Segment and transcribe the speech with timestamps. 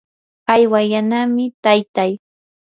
[0.53, 2.11] aywallanami taytay.